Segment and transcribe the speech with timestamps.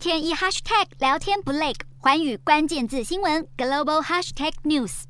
[0.00, 5.02] 天一 hashtag 聊天不累，环宇关键字新闻 global hashtag news。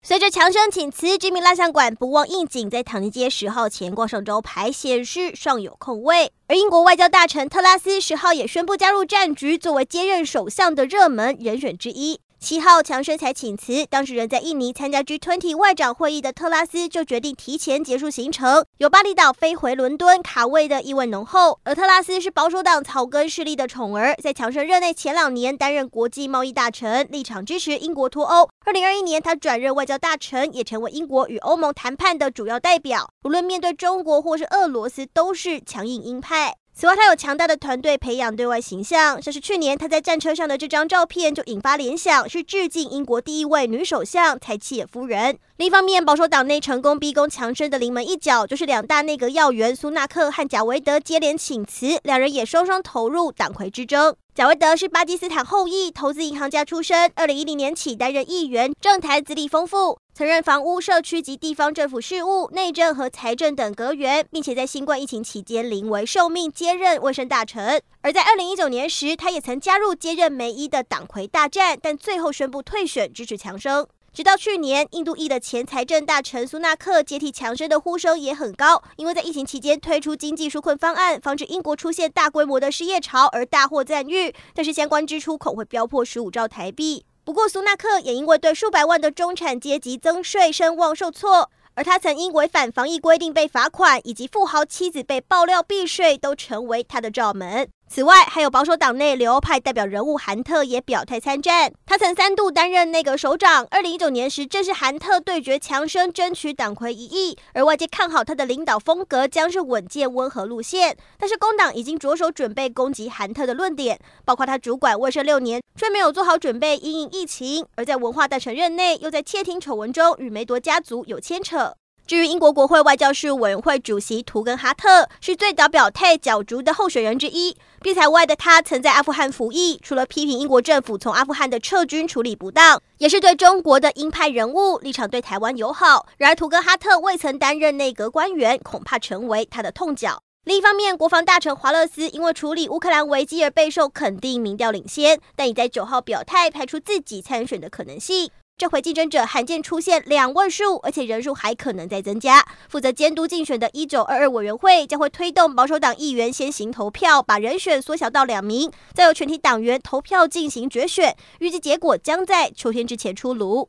[0.00, 6.30] 随着强生请辞，知名蜡像馆不忘应景，在唐宁街十号前挂上招牌，显示尚有空位。
[6.46, 12.20] 而英国外交大臣特拉斯十号也宣布加入战局，作为接任首相的热门人选之一。
[12.40, 21.58] 七号强生才请辞，当时人在印尼参加 G20 外长会议的特拉斯就决定提前结束行程，由巴厘岛飞回伦敦，卡位的意味浓厚。
[21.64, 28.48] 而特拉斯是保守党草根势力的宠儿，在强生任内前两年担任国际贸易大臣，立场支持英国脱欧。
[28.64, 36.54] 二零二一年他转任外交大臣，也成为英国与欧盟谈判的主要代表，无论面对中国或是俄罗斯，都是强硬鹰派。
[36.80, 45.36] 此外，他有强大的团队培养对外形象，像是去年他在战车上的这张照片就引发联想，是致敬英国第一位女首相柴契尔夫人。
[45.56, 54.14] 另一方面，保守党内成功逼宫强生的临门一脚，就是两大内阁要员苏纳克和贾维德接连请辞，两人也双双投入党魁之争。
[54.32, 67.80] 贾维德是巴基斯坦后裔，投资银行家出身，二零一零年起担任议员，政坛资历丰富，曾任房屋、社区及地方政府事务、内政和财政等阁员，并且在新冠疫情期间临危受命接任卫生大臣。
[68.00, 73.86] 而在二零一九年时，他也曾加入接任梅伊的党魁大战，但最后宣布退选，支持强生。
[74.12, 84.34] 直到去年，印度裔的前财政大臣苏纳克接替强生的呼声也很高，因为在疫情期间推出经济纾困方案，防止英国出现大规模的失业潮而大获赞誉。
[84.52, 87.04] 但是相关支出恐会飙破十五兆台币。
[87.28, 97.68] 不过苏纳克也因为对数百万的中产阶级增税声望受挫，而他曾因违反防疫规定被罚款，以及富豪妻子被爆料避税，都成为他的罩门。
[97.90, 101.72] 此外，还有保守党内留欧派代表人物韩特也表态参战。
[101.86, 103.66] 他曾三度担任内阁首长。
[103.70, 107.36] 二零一九年时，正是韩特对决强生，争取党魁一役。
[107.54, 110.94] 而外界看好他的领导风格将是稳健温和路线。
[111.18, 121.74] 但是工党已经着手准备攻击韩特的论点，包括他主管卫生六年，却没有做好准备因应疫情；而在文化大臣任内，又在窃听丑闻中与梅铎家族有牵扯。
[122.08, 127.54] 至于英国国会外交事务委员会主席图根哈特，是最早表态角逐的候选人之一。
[127.82, 136.06] 避财外的他曾在阿富汗服役，除了批评英国政府从阿富汗的撤军处理不当，也是对中国的鹰派人物，立场对台湾友好。
[136.16, 140.22] 然而，图根哈特未曾担任内阁官员，恐怕成为他的痛脚。
[140.48, 148.30] 另一方面，国防大臣华勒斯因为处理乌克兰危机而备受肯定，民调领先，但已在九号表态排除自己参选的可能性。
[148.56, 152.44] 这回竞争者罕见出现两位数，而且人数还可能再增加。
[152.70, 161.14] 负责监督竞选的一九二二委员会将会推动保守党议员先行投票，把人选缩小到两名，再由全体党员投票进行决选。
[161.40, 163.66] 预计结果将在秋天之前出炉。